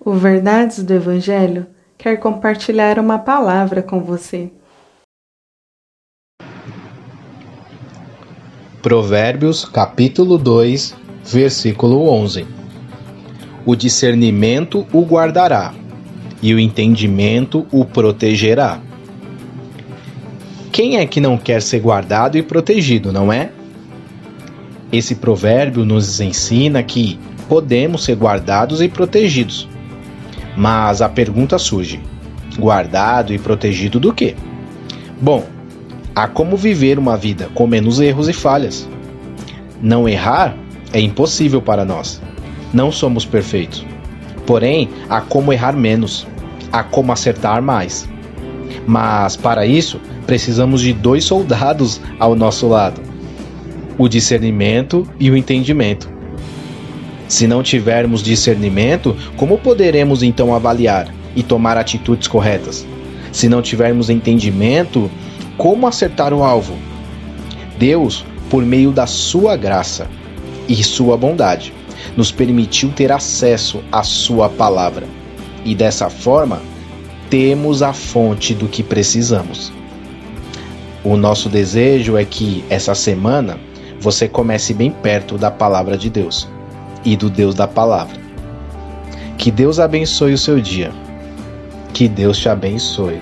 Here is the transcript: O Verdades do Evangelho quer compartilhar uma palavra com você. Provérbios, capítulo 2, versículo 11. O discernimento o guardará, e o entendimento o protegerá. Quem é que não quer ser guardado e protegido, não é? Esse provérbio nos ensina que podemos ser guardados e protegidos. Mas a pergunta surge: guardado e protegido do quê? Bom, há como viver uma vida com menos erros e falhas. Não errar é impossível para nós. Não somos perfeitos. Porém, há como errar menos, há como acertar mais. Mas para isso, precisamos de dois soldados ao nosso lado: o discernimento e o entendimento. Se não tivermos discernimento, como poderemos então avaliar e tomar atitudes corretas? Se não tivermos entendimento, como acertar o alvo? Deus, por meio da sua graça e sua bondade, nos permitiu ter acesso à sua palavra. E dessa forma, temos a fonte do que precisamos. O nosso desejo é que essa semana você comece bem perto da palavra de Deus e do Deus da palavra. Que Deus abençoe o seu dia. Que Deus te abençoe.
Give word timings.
O 0.00 0.12
Verdades 0.12 0.84
do 0.84 0.94
Evangelho 0.94 1.66
quer 1.98 2.18
compartilhar 2.18 3.00
uma 3.00 3.18
palavra 3.18 3.82
com 3.82 4.00
você. 4.00 4.48
Provérbios, 8.80 9.64
capítulo 9.64 10.38
2, 10.38 10.94
versículo 11.24 12.08
11. 12.08 12.46
O 13.66 13.74
discernimento 13.74 14.86
o 14.92 15.02
guardará, 15.02 15.74
e 16.40 16.54
o 16.54 16.60
entendimento 16.60 17.66
o 17.72 17.84
protegerá. 17.84 18.80
Quem 20.70 20.98
é 20.98 21.06
que 21.06 21.20
não 21.20 21.36
quer 21.36 21.60
ser 21.60 21.80
guardado 21.80 22.38
e 22.38 22.42
protegido, 22.42 23.12
não 23.12 23.32
é? 23.32 23.50
Esse 24.92 25.16
provérbio 25.16 25.84
nos 25.84 26.20
ensina 26.20 26.84
que 26.84 27.18
podemos 27.48 28.04
ser 28.04 28.14
guardados 28.14 28.80
e 28.80 28.88
protegidos. 28.88 29.68
Mas 30.58 31.00
a 31.00 31.08
pergunta 31.08 31.56
surge: 31.56 32.00
guardado 32.58 33.32
e 33.32 33.38
protegido 33.38 34.00
do 34.00 34.12
quê? 34.12 34.34
Bom, 35.22 35.46
há 36.12 36.26
como 36.26 36.56
viver 36.56 36.98
uma 36.98 37.16
vida 37.16 37.48
com 37.54 37.64
menos 37.64 38.00
erros 38.00 38.28
e 38.28 38.32
falhas. 38.32 38.88
Não 39.80 40.08
errar 40.08 40.56
é 40.92 41.00
impossível 41.00 41.62
para 41.62 41.84
nós. 41.84 42.20
Não 42.74 42.90
somos 42.90 43.24
perfeitos. 43.24 43.86
Porém, 44.44 44.88
há 45.08 45.20
como 45.20 45.52
errar 45.52 45.76
menos, 45.76 46.26
há 46.72 46.82
como 46.82 47.12
acertar 47.12 47.62
mais. 47.62 48.08
Mas 48.84 49.36
para 49.36 49.64
isso, 49.64 50.00
precisamos 50.26 50.80
de 50.80 50.92
dois 50.92 51.22
soldados 51.22 52.00
ao 52.18 52.34
nosso 52.34 52.66
lado: 52.66 53.00
o 53.96 54.08
discernimento 54.08 55.06
e 55.20 55.30
o 55.30 55.36
entendimento. 55.36 56.17
Se 57.28 57.46
não 57.46 57.62
tivermos 57.62 58.22
discernimento, 58.22 59.14
como 59.36 59.58
poderemos 59.58 60.22
então 60.22 60.54
avaliar 60.54 61.14
e 61.36 61.42
tomar 61.42 61.76
atitudes 61.76 62.26
corretas? 62.26 62.86
Se 63.30 63.50
não 63.50 63.60
tivermos 63.60 64.08
entendimento, 64.08 65.10
como 65.58 65.86
acertar 65.86 66.32
o 66.32 66.42
alvo? 66.42 66.74
Deus, 67.78 68.24
por 68.48 68.64
meio 68.64 68.90
da 68.90 69.06
sua 69.06 69.56
graça 69.56 70.08
e 70.66 70.82
sua 70.82 71.18
bondade, 71.18 71.74
nos 72.16 72.32
permitiu 72.32 72.90
ter 72.92 73.12
acesso 73.12 73.84
à 73.92 74.02
sua 74.02 74.48
palavra. 74.48 75.06
E 75.66 75.74
dessa 75.74 76.08
forma, 76.08 76.62
temos 77.28 77.82
a 77.82 77.92
fonte 77.92 78.54
do 78.54 78.66
que 78.66 78.82
precisamos. 78.82 79.70
O 81.04 81.14
nosso 81.14 81.50
desejo 81.50 82.16
é 82.16 82.24
que 82.24 82.64
essa 82.70 82.94
semana 82.94 83.58
você 84.00 84.26
comece 84.26 84.72
bem 84.72 84.90
perto 84.90 85.36
da 85.36 85.50
palavra 85.50 85.98
de 85.98 86.08
Deus 86.08 86.48
e 87.12 87.16
do 87.16 87.30
Deus 87.30 87.54
da 87.54 87.66
palavra. 87.66 88.20
Que 89.38 89.50
Deus 89.50 89.78
abençoe 89.78 90.34
o 90.34 90.38
seu 90.38 90.60
dia. 90.60 90.92
Que 91.94 92.08
Deus 92.08 92.38
te 92.38 92.48
abençoe. 92.48 93.18